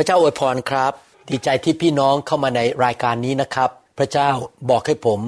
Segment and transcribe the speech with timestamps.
[0.00, 0.92] พระเจ้าอวยพรครับ
[1.30, 4.30] ดีใจที่พี่น้องเข้ามาในรายการนี้นะครับ พระเจ้า
[4.70, 5.20] บอกให้ผม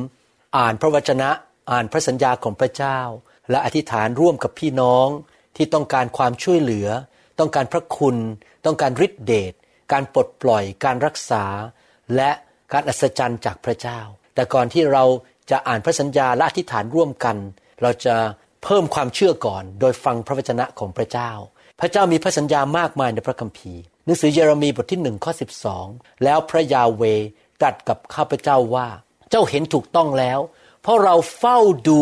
[0.57, 1.31] อ่านพระวจนะ
[1.71, 2.99] อ่านพระสัญญาของพระเจ้า
[3.51, 5.07] และอธิษฐานร่วมกับพี่น้อง
[5.57, 6.89] ที่ต้องการความช่วยเหลือ
[7.39, 8.17] ต้องการพระคุณ
[8.65, 9.53] ต้องการฤทธิเดช
[9.93, 11.45] การปลดปล่อยการรักษา
[12.17, 12.31] และ
[12.73, 14.01] การอัศจรรย์จากพระเจ้า
[14.35, 15.05] แต่ก่อนที่เรา
[15.51, 17.37] จะอ่านพระสัญญาและอธิษฐานร่วมกัน
[17.83, 18.17] เราจะ
[18.65, 21.31] เพิ่มความเชื่อก่อน โดยฟังพระวจนะของพระเจ้า
[21.81, 25.87] พระเจ้ามีพระสัญญามากมายในพระคัมภีร์ หนังสือเยเรมีบทที่หนึ่งข้อสิบสอง
[26.25, 27.03] แล้วพระยาเว
[27.61, 28.89] ตรัสกับข้าพเจ้าว่า
[29.31, 30.39] เจ้าเห็นถูกต้องแล้ว
[30.83, 32.01] เพราะเราเฝ้าดู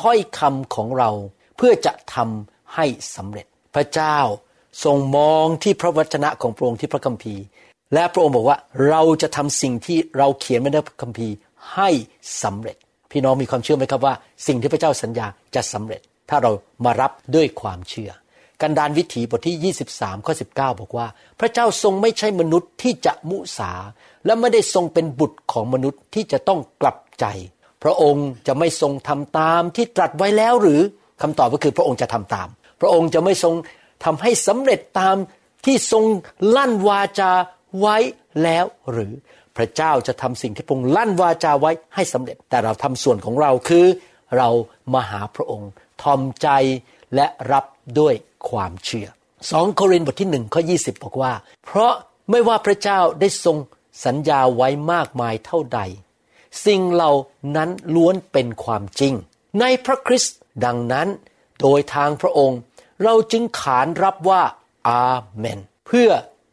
[0.00, 1.10] ถ้อยคำของเรา
[1.56, 4.18] เพื่อจะทำให้สำเร็จ พระเจ้า
[4.84, 7.42] ทรงมองที่พระวจนะของพระองค์ที่พระคัมภีร์
[7.94, 11.34] และพระองค์บอกว่าเราจะทำสิ่งที่เราเขียนไว้ในพระคัมภีร์
[11.74, 11.88] ให้
[12.42, 12.76] สำเร็จ
[13.10, 14.14] พี่น้องมีความเชื่อไหมครับว่า
[14.46, 16.50] สิ่งที่พระเจ้าสัญญาจะสำเร็จ ถ้าเรา
[16.84, 18.10] มารับด้วยความเชื่อ
[18.62, 21.06] กันดานวิถีบทที่ 23ข้อ19 บอกว่า
[21.40, 23.72] พระเจ้าทรงไม่ใช่มนุษย์ที่จะมุสา
[24.26, 27.24] และไม่ได้ทรงเป็นบุตรของมนุษย์ที่จะต้องกลับใจ
[27.82, 30.80] พระองค์จะไม่ทรงทำตามที่ตรัสไว้แล้วหรือ
[31.22, 32.48] คำตอบก็คือพระองค์จะทำตาม
[32.80, 33.54] พระองค์จะไม่ทรง
[34.04, 35.16] ทำให้สำเร็จตาม
[35.66, 36.04] ที่ทรง
[36.56, 37.32] ลั่นวาจา
[37.80, 37.96] ไว้
[38.42, 39.12] แล้วหรือ
[39.56, 43.86] พระเจ้าจะทำสิ่งที่พระองค์ลั่นวาจาไว้ให้สำเร็จ แต่เราทำส่วนของเราคือ
[44.38, 44.48] เรา
[44.94, 45.70] มาหาพระองค์
[46.02, 46.48] ทอมใจ
[47.14, 47.64] และรับ
[48.00, 48.14] ด้วย
[48.48, 49.08] ความเชื่อ
[49.50, 51.32] สองโครินธ์บทที่หนึ่งข้อยีบอกว่า
[51.64, 51.92] เพราะ
[52.30, 53.56] ไม่ว่าพระเจ้าได้ทรง
[54.04, 55.80] สัญญาไว้มากมายเท่าใด
[56.66, 57.12] สิ่งเหล่า
[57.56, 59.14] นั้นล้วนเป็นความจริง
[59.60, 61.08] ในพระคริสต์ดังนั้น
[61.60, 62.60] โดยทางพระองค์
[63.02, 64.42] เราจึงขานรับว่า
[64.88, 66.10] อาเมน เพื่อ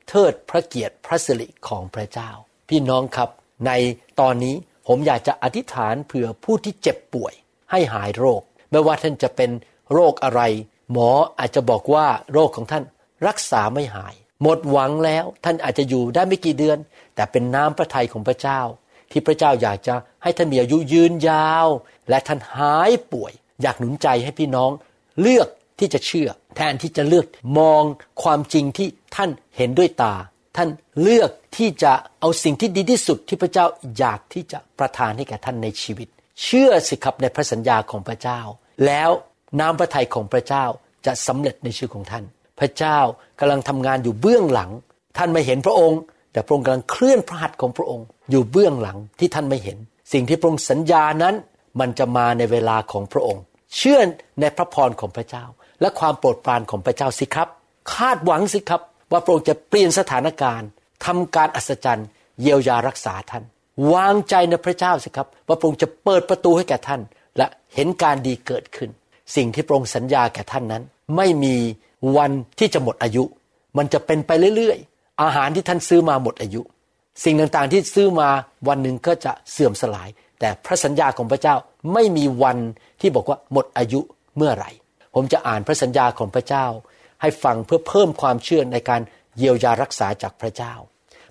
[0.09, 2.29] เทิดพระเกียรติพระสิริของพระเจ้า
[2.69, 3.29] พี่น้องครับ
[3.67, 3.71] ใน
[4.19, 4.55] ตอนนี้
[4.87, 7.33] ผมอยากจะอธิษฐานเผื่อผู้ที่เจ็บป่วย
[7.71, 9.51] ให้หายโรค ไม่ว่าท่านจะเป็น
[9.93, 10.41] โรคอะไร
[10.91, 12.83] หมออาจจะบอกว่าโรคของท่าน
[13.27, 16.77] รักษาไม่หาย หมดหวังแล้วท่านอาจจะอยู่ได้ไม่กี่เดือน
[17.15, 18.61] แต่เป็นน้ำพระทัยของพระเจ้า
[19.11, 21.67] ที่พระเจ้าอยากจะให้ท่านมีอายุยืนยาว
[22.09, 24.71] และท่านหายป่วย อยากหนุนใจให้พี่น้อง
[25.21, 25.47] เลือก
[25.79, 27.25] ที่จะเชื่อ แทนที่จะเลือก
[27.57, 27.83] มอง
[28.23, 30.15] ความจริงที่ท่านเห็นด้วยตา
[30.57, 30.69] ท่าน
[31.01, 33.65] เลือกที่จะเอาสิ่งที่ดีที่สุดที่พระเจ้า
[33.97, 36.07] อยากที่จะประทานให้แก่ท่านในชีวิต
[36.43, 38.39] เชื่อสิครับในพระสัญญาของพระเจ้า
[38.85, 39.09] แล้ว
[39.59, 40.65] น้ำพระทัยของพระเจ้า
[41.05, 42.23] จะสำเร็จในชีวิตของท่าน
[42.59, 42.99] พระเจ้า
[43.39, 44.71] กำลังทำงานอยู่เบื้องหลัง
[45.17, 45.99] ท่านไม่เห็นพระองค์
[46.31, 49.77] แต่พระองค์กำลังเคลื่อนพระหัตถ์ของพระองค์ อยู่เบื้องหลังที่ท่านไม่เห็น
[50.13, 51.35] สิ่งที่พระองค์สัญญานั้น
[51.79, 53.43] มันจะมาในเวลาของพระองค์
[53.75, 53.99] เชื่อ
[54.41, 55.45] ในพระพรของพระเจ้า
[55.81, 57.47] และความโปรดปรานของพระเจ้าสิครับ
[57.93, 58.81] คาดหวังสิครับ
[59.11, 60.67] ว่าพระองค์จะเปลี่ยนสถานการณ์
[61.05, 62.07] ทำการอัศจรรย์
[62.41, 63.43] เยียวยารักษาท่าน
[63.93, 67.01] วางใจในพระเจ้าสิครับ ว่าพระองค์จะเปิดประตูให้แก่ท่าน
[67.37, 68.89] และเห็นการดีเกิดขึ้น
[69.35, 70.83] สิ่งที่พระองค์สัญญาแก่ท่านนั้น
[71.15, 71.55] ไม่มี
[72.17, 73.23] วันที่จะหมดอายุ
[73.77, 76.61] มันจะเป็นไปเรื่อยๆ อาหารที่ท่านซื้อมาหมดอายุ
[77.23, 78.29] สิ่งต่างๆที่ซื้อมา
[78.67, 81.55] วันหนึ่งก็จะเสื่อมสลาย แต่พระสัญญาของพระเจ้า
[81.93, 82.57] ไม่มีวัน
[83.01, 83.99] ที่บอกว่าหมดอายุ
[84.37, 84.71] เมื่อไหร่
[85.13, 86.65] ผมจะอ่านพระสัญญาของพระเจ้า
[87.21, 89.01] ให้ฟังเพื่อเพิ่มความเชื่อในการ
[89.37, 90.73] เยียวยารักษาจากพระเจ้า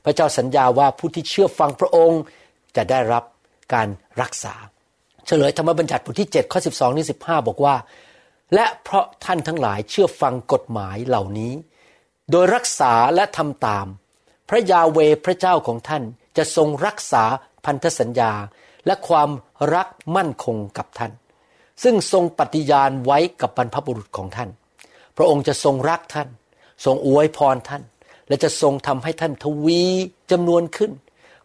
[0.05, 2.21] พระเจ้าสัญญาว่าผู้ที่เชื่อฟังพระองค์
[2.77, 3.25] จะได้รับ
[3.75, 3.89] การ
[4.23, 4.55] รักษา
[5.27, 7.75] เฉลยธรรมบัญญัติบทที่7ข้อ12นี่15 บอกว่า
[8.55, 11.53] และเพราะท่านทั้งหลายเชื่อฟังกฎหมายเหล่านี้
[12.31, 13.87] โดยรักษาและทำตาม
[14.49, 16.03] พระยาเวพระเจ้าของท่าน
[16.37, 17.25] จะทรงรักษา
[17.65, 18.33] พันธสัญญา
[18.87, 19.31] และความ
[19.75, 21.13] รักมั่นคงกับท่าน
[21.83, 24.51] ซึ่งทรงปฏิญาณไว้กับบรรพบุรุษของท่าน
[25.17, 26.29] พระองค์จะทรงรักท่าน
[26.85, 27.83] ทรงอวยพรท่าน
[28.29, 29.83] และจะทรงทำให้ท่านทวี
[30.31, 30.93] จำนวนขึ้น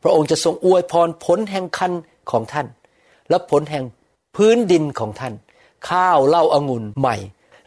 [0.03, 1.91] พระองค์จะทรงอวยพรผลแห่งคัน
[2.31, 2.67] ของท่าน
[3.31, 3.85] และผลแห่ง
[4.35, 5.33] พื้นดินของท่าน
[5.89, 7.15] ข้าวเหล้าอางุ่นใหม่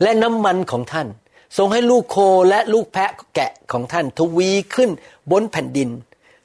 [0.02, 1.08] และน้ำมันของท่าน
[1.56, 2.16] ทรงให้ลูกโค
[2.48, 4.90] และลูกแพะแกะของท่านทวีขึ้น
[5.30, 5.88] บนแผ่นดิน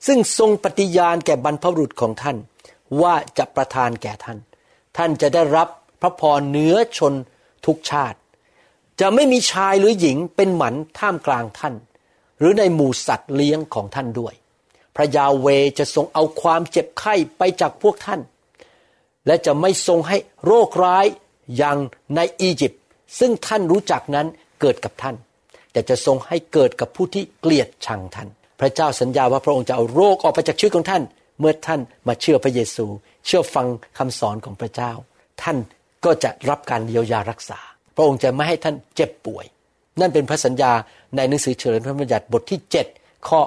[0.07, 2.38] ซึ่งทรงปฏิญาณแก่บรรพบุรุษของท่าน
[3.02, 4.38] ว่าจะประทานแก่ท่าน
[4.97, 5.68] ท่านจะได้รับ
[6.01, 7.13] พระพรเหนือชน
[7.66, 8.18] ทุกชาติ
[9.00, 11.75] จะไม่มีชายหรือหญิงเป็นหมันท่ามกลางท่าน
[12.40, 14.34] หรือในหมู่สัตว์เลี้ยงของท่านด้วย
[14.95, 18.22] พระยาเวจะทรงเอาความเจ็บไข้ไปจากพวกท่าน
[19.27, 21.06] และจะไม่ทรงให้โรคร้าย
[21.57, 21.77] อย่าง
[22.16, 22.81] ในอียิปต์
[23.19, 24.27] ซึ่งท่านรู้จักนั้น
[24.62, 25.16] เกิดกับท่าน
[25.71, 28.30] แต่จะทรงให้เกิดกับผู้ที่เกลียดชังท่าน
[28.60, 31.04] พระเจ้าสัญญาว่าพระองค์จะเอาโรคออกไปจากชีวิตของท่าน
[31.39, 32.86] เมื่อท่านมาเชื่อพระเยซู
[33.25, 33.68] เชื่อฟัง
[33.98, 34.92] คำสอนของพระเจ้า
[35.42, 35.57] ท่าน
[36.06, 37.60] ก็จะรับการเยียวยารักษา
[37.95, 39.45] พระองค์จะไม่ให้ท่านเจ็บป่วย
[40.00, 40.72] นั่นเป็นพระสัญญา
[41.15, 42.60] ในหนังสือเฉลิมพระบัญญัติบทที่
[42.94, 43.39] 7 ข้อ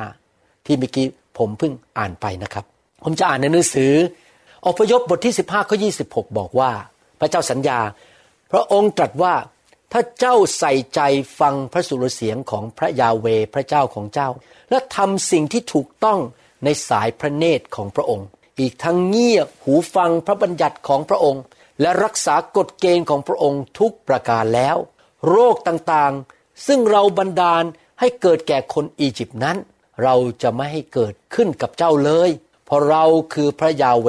[0.00, 1.06] 15 ที่เมื่อกี้
[1.38, 2.64] ผมเพิ่งอ่านไปนะครับ
[3.02, 3.92] ผมจะอ่านในหนังสือ
[4.66, 5.76] อพยพบทที่ 15 ข้อ
[6.06, 6.72] 26 บอกว่า
[7.20, 7.80] พระเจ้าสัญญา
[8.52, 9.34] พระองค์ตรัสว่า
[9.92, 11.00] ถ้าเจ้าใส่ใจ
[11.40, 14.28] ฟังพระสุรเสียงของพระยาเวพระเจ้าของเจ้า
[14.70, 16.20] และทำสิ่งที่ถูกต้อง
[16.64, 18.26] ในสายพระเนตรของพระองค์
[18.60, 21.42] อีกทั้งเงียหูฟังพระบัญญัติของพระองค์
[21.80, 24.76] และรักษากฎเกณฑ์ของพระองค์ทุกประการแล้ว
[25.28, 27.64] โรคต่างๆ ซึ่งเราบันดาล
[28.00, 29.56] ให้เกิดแก่คนอียิปต์นั้น
[30.02, 32.30] เราจะไม่ให้เกิดขึ้นกับเจ้าเลย
[32.64, 34.08] เพราะเราคือพระยาเว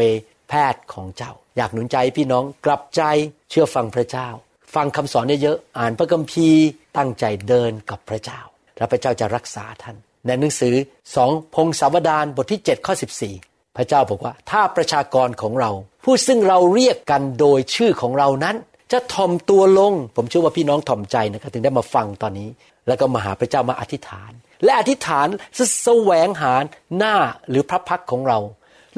[0.50, 3.02] แพทย์ของเจ้า อยากหนุนใจพี่น้องกลับใจ
[3.50, 4.28] เชื่อฟังพระเจ้า
[4.76, 6.66] ฟังคำสอนเยอะๆอ่านพระคัมภีร์
[6.98, 8.40] ตั้งใจเดินกับพระเจ้า
[8.78, 9.96] และพระเจ้าจะรักษาท่าน
[10.26, 10.76] ในหนังสือ
[11.16, 12.94] สองพงศาวดารบทที่7ข้อ
[13.36, 15.72] 14 พระเจ้าบอกว่าถ้าประชากรของเรา
[16.04, 18.56] ผู้ซึ่งเราเรียกกันโดยชื่อของเรานั้น
[18.92, 22.50] จะถ่อมตัวลง ผมเชื่อว่าพี่น้องถ่อมใจนะครับถึงได้มาฟังตอนนี้
[22.88, 24.32] แล้วก็มาหาพระเจ้ามาอธิษฐาน
[24.64, 25.28] และอธิษฐาน
[25.58, 26.54] จะแสวงหา
[26.98, 27.16] หน้า
[27.50, 28.40] หรือพระพักของเรา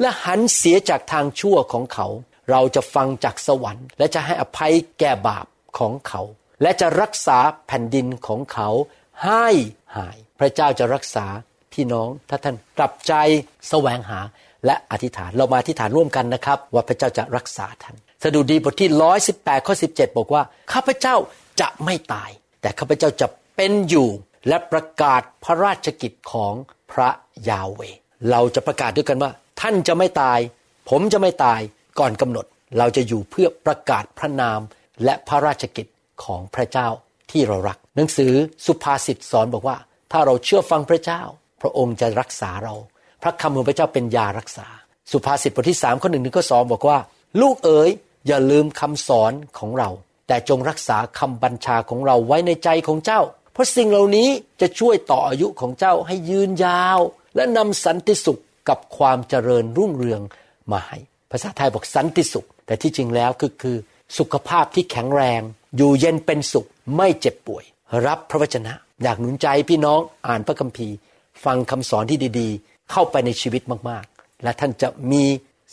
[0.00, 2.06] และหันเสียจากทางชั่วของเขา
[2.50, 5.46] เราจะฟังจากสวรรค์ และจะให้อภัยแก่บาป
[5.78, 6.22] ของเขา
[6.62, 8.68] และจะรักษาแผ่นดินของเขา
[9.24, 9.46] ให้
[9.96, 11.26] หาย พระเจ้าจะรักษา
[11.72, 13.14] พี่น้องถ้าท่านกลับใจ
[13.68, 14.20] แสวงหา
[14.66, 20.42] และอธิษฐานเรามาอธิษฐานร่วมกันนะครับ ว่าพระเจ้าจะรักษาท่านสดุดีบทที่ร้อยสิบแปดข้อสิบเจ็ดบอกว่า
[20.72, 21.14] ข้าพเจ้า
[21.60, 22.30] จะไม่ตาย
[22.60, 24.08] แต่ข้าพเจ้าจะเป็นอยู่
[24.48, 26.54] และประกาศพระราชกิจของ
[26.92, 27.10] พระ
[27.48, 27.80] ยาเว
[28.30, 30.38] เราจะประกาศด้วยกันว่า ท่านจะไม่ตาย
[30.88, 31.60] ผมจะไม่ตาย
[31.98, 32.46] ก่อนกำหนด
[32.78, 34.60] เราจะอยู่เพื่อประกาศพระนาม
[35.04, 35.86] และพระราชกิจ
[36.24, 36.88] ของพระเจ้า
[37.30, 38.32] ที่เรารัก หนังสือ
[38.66, 39.76] สุภาษิตสอนบอกว่า
[40.12, 41.22] ถ้าเราเชื่อฟังพระเจ้า
[41.60, 42.74] พระองค์จะรักษาเรา
[43.22, 44.66] พระคำของพระเจ้าเป็นยารักษา
[45.12, 46.98] สุภาษิตบทที่สามข้อหนึ่งถึงข้อสองบอกว่า
[47.40, 47.90] ลูกเอ๋ย
[48.26, 49.90] อย่าลืมคำสอนของเรา
[50.26, 53.20] แต่จงรักษาคำบัญชาของเราไว้ในใจของเจ้า
[53.52, 54.28] เพราะสิ่งเหล่านี้
[54.60, 56.98] จะช่วยต่ออายุของเจ้าให้ยืนยาว
[57.36, 60.20] และนำสันติสุข กับความเจริญรุ่งเรือง
[60.72, 60.98] มาให้
[61.30, 63.76] ภาษาไทยบอกสันติสุข แต่ที่จริงแล้วคือคือ
[64.18, 65.40] สุขภาพที่แข็งแรง
[65.76, 66.66] อยู่เย็นเป็นสุข
[66.96, 67.64] ไม่เจ็บป่วย
[68.06, 68.72] รับพระวจนะ
[69.02, 70.94] อยากหนุนใจพี่น้องอ่านพระคัมภีร์
[71.44, 75.24] ฟังคำสอนที่ดีๆ เข้าไปในชีวิตมากๆ และท่านจะมี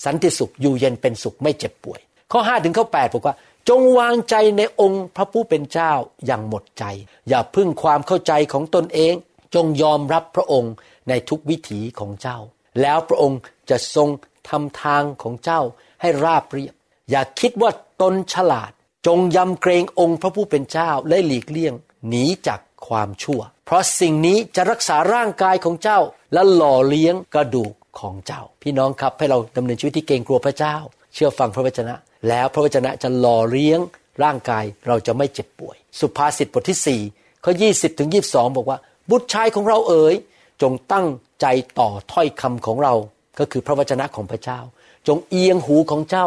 [0.05, 1.99] สันติสุขอยู่เย็นเป็นสุขไม่เจ็บป่วย
[2.31, 3.35] ข้อ5ถึงข้อ8บอกว่า
[3.69, 5.91] จงวางใจในองค์พระผู้เป็นเจ้า
[6.25, 6.83] อย่างหมดใจ
[7.29, 9.13] อย่าพึ่งความเข้าใจของตนเอง
[9.55, 10.73] จงยอมรับพระองค์
[11.09, 12.37] ในทุกวิถีของเจ้า
[12.81, 13.39] แล้วพระองค์
[13.69, 14.09] จะทรง
[14.49, 15.61] ทำทางของเจ้า
[16.01, 16.73] ให้ราบเรียบ
[17.09, 18.71] อย่าคิดว่าตนฉลาด
[19.07, 21.73] จงยำเกรงองค์พระผู้เป็นเจ้าและหลีกเลี่ยง
[22.09, 25.99] หนีจากความชั่ว เพราะสิ่งนี้จะรักษาร่างกายของเจ้า
[26.33, 30.75] และหล่อเลี้ยงกระดูกของเจ้า พี่น้องครับให้เราดำเนินชีวิตที่เกรงกลัวพระเจ้า
[31.13, 31.95] เชื่อฟังพระวจนะ
[32.29, 33.79] แล้วพระวจนะจะหล่อเลี้ยง
[34.23, 38.77] ร่างกายเราจะไม่เจ็บป่วย สุภาษิตบทที่4ข้อ20ถึง22 บอกว่า
[39.09, 40.15] บุตรชายของเราเอ๋ย
[40.61, 41.07] จงตั้ง
[41.41, 41.45] ใจ
[41.79, 42.93] ต่อถ้อยคำของเรา
[43.39, 44.59] ก็คือพระวจนะของพระเจ้า
[45.07, 46.25] จงเอียงหูของเจ้า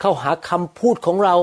[0.00, 1.36] เข้าหาคำพูดของเรา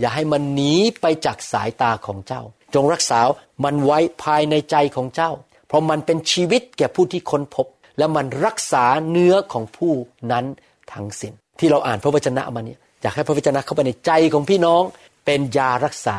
[0.00, 2.42] อย่าให้มันหนีไปจากสายตาของเจ้า
[2.74, 3.20] จงรักษา
[3.64, 5.30] มันไว้ภายในใจของเจ้า
[5.68, 7.66] เพราะมันเป็นชีวิตแก่ผู้ที่ค้นพบ
[7.98, 9.92] และมันรักษาเนื้อของผู้
[10.32, 10.44] นั้น
[10.92, 14.82] ทั้งสิ้น ที่เราอ่านพระวจนะมาเนี่ยอยากให้พระวจนะเข้าไปในใจของพี่น้อง
[15.24, 16.18] เป็นยารักษา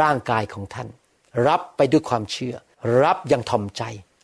[0.00, 0.88] ร่างกายของท่าน
[1.46, 2.54] รับไปด้วยความเชื่อ
[3.02, 3.82] รับอย่างถ่อมใจ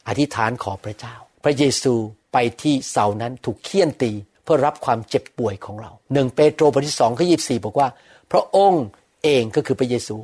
[0.09, 1.15] อธิษฐานขอพระเจ้า
[1.45, 1.95] พระเยซู
[2.33, 4.13] ไปที่เสานั้นถูกเคี่ยนตี
[4.45, 7.89] เพื่อรับความเจ็บป่วยของเราหนึ่งเปโตรบทที่สองข้อยีบสี่บอกว่า
[8.33, 8.85] พระองค์
[9.25, 10.17] เองก็คือพระเยซู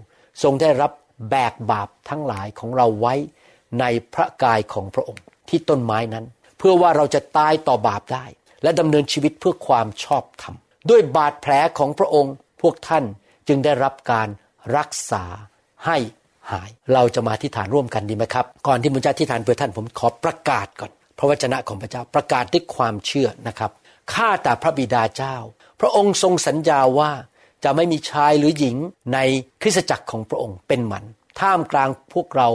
[0.42, 0.92] ทรงได้รับ
[1.30, 3.14] แบกบาปทั้งหลายของเราไว้
[3.80, 3.84] ใน
[4.14, 6.24] พระกายของพระองค์ ที่ต้นไม้นั้น
[6.58, 8.24] เพื่อว่าเราจะตายต่อบาปได้
[8.62, 10.54] และดำเนินชีวิตเพื่อความชอบธรรม
[10.90, 13.04] ด้วยบาดแผลของพระองค์ พวกท่าน
[13.48, 14.28] จึงได้รับการ
[14.76, 15.24] รักษา
[15.86, 15.96] ให้
[16.52, 23.70] หาย เราจะมาที่ฐานร่วมกันดีไหมครับ ก่อนที่ผมจะที่ฐานเพื่อท่านผมขอประกาศก่อน พระวจนะของพระเจ้าประกาศด้วยความเชื่อนะครับ
[24.12, 25.36] ข้าแต่พระบิดาเจ้า
[25.80, 27.10] พระองค์ทรงสัญญาว่า
[27.64, 28.76] จะไม่มีชายหรือหญิง
[29.14, 29.18] ใน
[29.62, 31.04] คริสตจักรของพระองค์เป็นหมัน
[31.40, 32.48] ท่ามกลางพวกเรา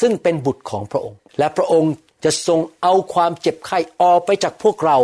[0.00, 1.92] ซึ่งเป็นบุตรของพระองค์ และพระองค์
[2.24, 4.98] จะทรงเอาความเจ็บไข้ออกไปจากพวกเรา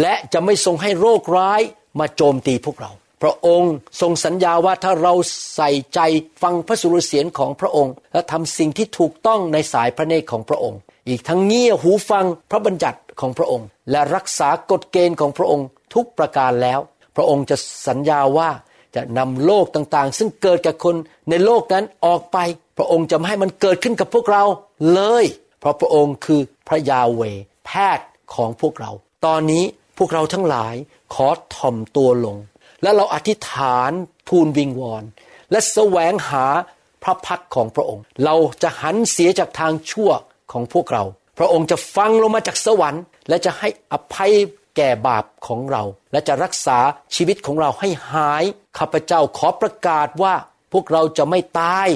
[0.00, 1.60] และจะไม่ทรงให้โรคร้าย
[2.00, 2.90] มาโจมตีพวกเรา
[3.24, 5.14] พระองค์ทรงสัญญาว่าถ้าเรา
[5.54, 6.00] ใส่ใจ
[6.42, 10.78] ฟังพระสุรเสียงของพระองค์ และทำสิ่งที่ถูกต้องในสายพระเนตรของพระองค์
[11.08, 16.80] อีกทั้งเงี่ยหูฟังพระบัญญัติของพระองค์ และรักษากฎเกณฑ์ของพระองค์ทุกประการแล้ว
[17.16, 18.50] พระองค์จะสัญญาว่า
[18.94, 20.96] จะนำโลกต่างๆ ซึ่งเกิดกับคน
[21.30, 22.38] ในโลกนั้นออกไป
[22.78, 24.44] พระองค์จะไม่ให้มันเกิดขึ้นกับพวกเรา
[24.94, 25.24] เลย
[25.60, 27.22] เพราะพระองค์คือพระยาเว
[27.66, 28.90] แพทย์ของพวกเรา
[29.26, 29.64] ตอนนี้
[29.98, 30.74] พวกเราทั้งหลาย
[31.14, 32.36] ขอถ่อมตัวลง
[32.84, 33.90] และเราอธิษฐาน
[34.28, 35.04] ทูลวิงวอน
[35.50, 36.46] และแสวงหา
[37.02, 40.10] พระพักของพระองค์ เราจะหันเสียจากทางชั่ว
[40.52, 41.04] ของพวกเรา
[41.38, 44.32] พระองค์จะฟังลงมาจากสวรรค์ และจะให้อภัย
[44.76, 46.78] แก่บาปของเรา และจะรักษา
[47.14, 48.44] ชีวิตของเราให้หาย
[48.78, 50.34] ข้าพเจ้าขอประกาศว่า
[50.72, 51.88] พวกเราจะไม่ตาย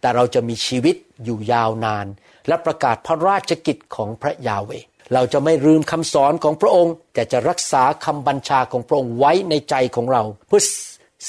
[0.00, 2.06] แต่เราจะมีชีวิตอยู่ยาวนาน
[2.48, 4.70] และประกาศพระราชกิจของพระยาเว
[5.12, 10.62] เราจะไม่ลืมคำสอนของพระองค์ แต่จะรักษาคำบัญชาของพระองค์ไว้ในใจของเรา เพื่อ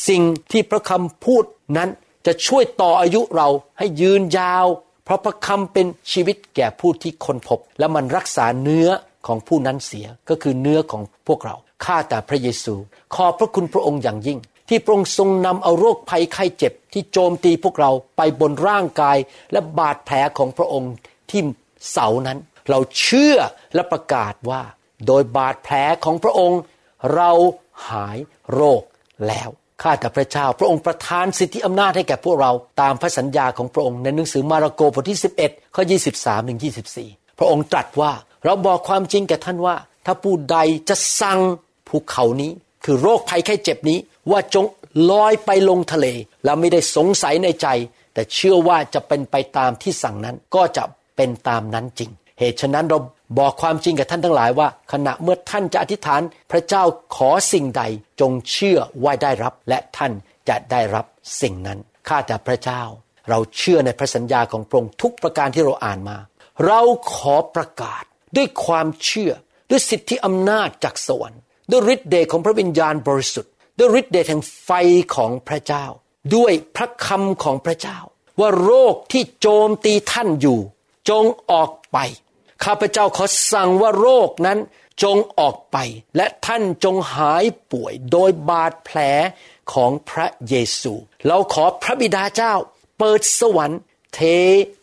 [0.08, 1.44] สิ่งที่พระคำพูด
[1.78, 1.90] นั้น
[2.26, 4.66] จะช่วยต่ออายุเราให้ยืนยาว
[5.06, 8.90] เพราะพระคำเป็นชีวิตแก่ผู้ที่คนพบ และมันรักษาเนื้อ
[9.28, 11.56] ของผู้นั้นเสียก็คือเนื้อของพวกเรา
[11.86, 12.76] ข้าแต่พระเยซู
[13.16, 14.40] ขอบพระคุณพระองค์อย่างยิ่ง
[14.70, 19.18] ที่พระองค์ทรงนำเอาโรคภัยไข้เจ็บ ที่โจมตีพวกเราไปบนร่างกาย
[19.52, 20.94] และบาดแผลของพระองค์
[21.30, 21.42] ที่
[21.92, 22.38] เสานั้น
[22.70, 23.38] เราเชื่อ
[23.76, 24.62] และประกาศว่า
[25.08, 26.60] โดยบาดแผลของพระองค์
[27.16, 27.32] เรา
[27.90, 28.18] หาย
[28.54, 28.82] โรค
[29.28, 29.50] แล้ว
[29.82, 35.84] ข้าแต่พระเจ้า พระองค์ประทานสิทธิอำนาจให้แก่พวกเราตามพระสัญญาของพระองค์ในหนังสือมาระโกบทที่ 11ข้อ
[36.16, 36.60] 23ถึง
[37.00, 38.12] 24 พระองค์ตรัสว่า
[38.44, 40.58] เราบอกความจริงแก่ท่านว่า ถ้าผู้ใด
[40.90, 41.40] จะสั่ง
[41.88, 42.52] ภูเขานี้
[42.84, 43.98] คือโรคภัยแค่เจ็บนี้
[44.32, 44.66] ว่าจง
[45.12, 46.08] ลอยไปลงทะเล
[46.44, 47.68] แล้วไม่ได้สงสัยในใจ
[48.14, 50.84] แต่เชื่อว่าจะเป็นไปตามที่สั่งนั้นก็จะ
[51.16, 53.00] เป็นตามนั้นจริง เหตุฉะนั้นเรา
[53.40, 56.84] บอกความจริงกับท่านทั้งหลายว่า ขณะเมื่อท่านจะอธิษฐานพระเจ้า
[57.16, 57.84] ขอสิ่งใด
[58.22, 60.12] จงเชื่อว่าได้รับและท่าน
[60.50, 61.06] จะได้รับ
[61.42, 62.82] สิ่งนั้นข้าแต่พระเจ้า
[63.30, 66.18] เราเชื่อในพระสัญญาของพระองค์ทุกประการที่เราอ่านมา
[66.66, 66.82] เรา
[67.14, 68.04] ขอประกาศ
[68.36, 69.32] ด้วยความเชื่อ
[69.70, 74.70] ด้วยสิทธิอำนาจจากสวรรค์ด้วยฤทธิ์เดชของพระวิญญาณบริสุทธิ์ด้วยฤทธิ์เดชแห่งไฟ
[75.16, 75.86] ของพระเจ้า
[76.36, 77.98] ด้วยพระคำของพระเจ้า
[78.40, 80.60] ว่าโรคที่โจมตีท่านอยู่
[81.10, 81.98] จงออกไป
[82.64, 84.60] ข้าพเจ้าขอสั่งว่าโรคนั้น
[85.04, 85.78] จงออกไป
[86.18, 88.98] และท่านจงหายป่วยโดยบาดแผล
[89.74, 90.94] ของพระเยซู
[91.28, 92.54] เราขอพระบิดาเจ้า
[92.98, 93.82] เปิดสวรรค์
[94.14, 94.20] เท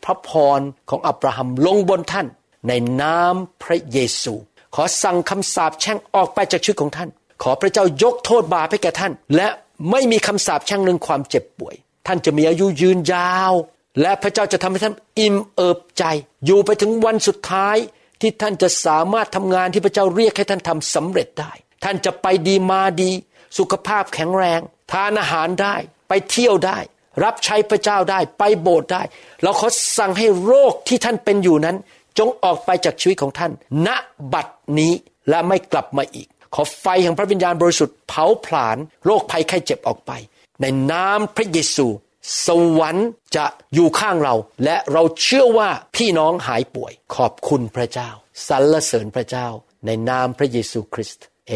[0.05, 2.27] พระพรของอับราฮัมลงบนท่าน
[2.69, 4.35] ในนามพระเยซู
[4.75, 7.09] ขอสั่งคำสาปแช่งออกไปจากชีวิตของท่าน
[7.43, 9.49] ขอพระเจ้ายกโทษบาปให้แก่ท่าน และ
[9.91, 11.75] ไม่มีคำสาปแช่งเรื่องความเจ็บป่วย
[12.07, 13.53] ท่านจะมีอายุยืนยาว
[14.01, 16.05] และพระเจ้าจะทำให้ท่านอิ่มเอิบใจ
[16.45, 17.77] อยู่ไปถึงวันสุดท้าย
[18.21, 21.53] ที่ท่านจะสามารถทำงานที่พระเจ้าเรียกให้ท่านทำสำเร็จได้
[21.85, 23.11] ท่านจะไปดีมาดี
[23.59, 24.61] สุขภาพแข็งแรง
[24.93, 25.77] ทานอาหารได้
[26.09, 26.79] ไปเที่ยวได้
[27.25, 29.03] รับใช้พระเจ้าได้ ไปโบสถ์ได้
[29.43, 29.69] เราขอ
[29.99, 31.77] สั่งให้โรคที่ท่านเป็นอยู่นั้น
[32.19, 33.53] จงออกไปจากชีวิตของท่าน
[33.87, 33.89] ณ
[34.33, 34.93] บัดนี้
[35.29, 40.11] และไม่กลับมาอีก ขอไฟแห่งพระวิญญาณบริสุทธิ์เผาผลาญโรคภัยไข้เจ็บออกไป
[40.61, 41.87] ในนามพระเยซู
[42.47, 42.49] ส
[42.79, 48.11] วรรค์จะอยู่ข้างเรา และเราเชื่อว่าพี่น้องหายป่วย ขอบคุณพระเจ้า
[48.49, 49.47] สรรเสริญพระเจ้า
[49.87, 51.55] ในนามพระเยซูคริสต์เอ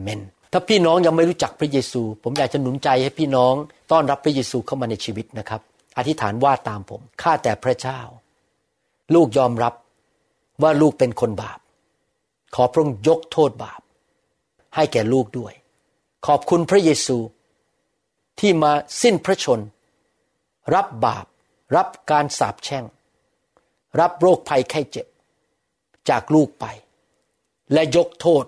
[0.00, 0.20] เมน
[0.52, 3.54] ถ้าพี่น้องยังไม่รู้จักพระเยซู ผมอยากจะหนุนใจให้พี่น้อง
[3.92, 5.60] ต้อนรับพระเยซูเข้ามาในชีวิตนะครับ
[5.98, 8.00] อธิษฐานว่าตามผมข้าแต่พระเจ้า
[9.14, 9.74] ลูกยอมรับ
[10.62, 11.58] ว่าลูกเป็นคนบาป
[12.54, 13.80] ขอพระองค์ยกโทษบาป
[14.74, 15.52] ให้แก่ลูกด้วย
[16.26, 17.18] ขอบคุณพระเยซู
[18.40, 19.60] ที่มาสิ้นพระชน
[20.74, 21.26] รับบาป
[21.76, 22.84] รับการสาปแช่ง
[24.00, 25.06] รับโรคภัยไข้เจ็บ
[26.08, 26.64] จากลูกไป
[27.72, 28.44] และยกโทษ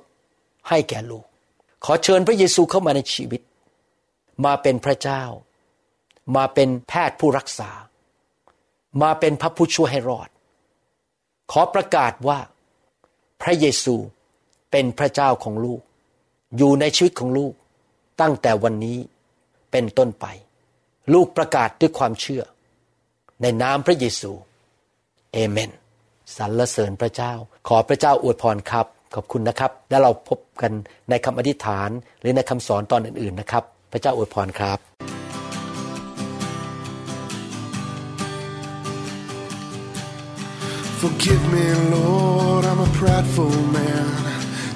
[0.68, 1.24] ให้แก่ลูก
[1.84, 3.42] ขอเชิญพระเยซูเข้ามาในชีวิต
[4.44, 5.22] มาเป็นพระเจ้า
[6.36, 7.70] มาเป็นแพทย์ผู้รักษา
[9.02, 10.28] มาเป็นพระผู้ช่วยให้รอด
[11.52, 12.38] ขอประกาศว่า
[13.42, 13.96] พระเยซู
[14.70, 15.80] เป็นพระเจ้าของลูก
[16.56, 17.54] อยู่ในชีวิตของลูก
[18.20, 18.98] ตั้งแต่วันนี้
[19.70, 20.26] เป็นต้นไป
[21.14, 22.42] ลูกประกาศด้วยความเชื่อ
[23.42, 24.32] ในนามพระเยซู
[25.32, 25.70] เอเมน
[26.36, 27.32] สรรเสริญพระเจ้า
[27.68, 30.72] ขอพระเจ้าอวยพรครับ ขอบคุณนะครับ แล้วเราพบกัน
[31.10, 34.78] ในคำอธิษฐานหรือในคำสอนตอนอื่นๆนะครับ พระเจ้าอวยพรครับ
[41.00, 44.37] Forgive me, Lord, I'm a prideful man.